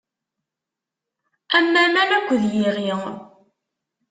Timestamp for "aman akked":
1.83-2.43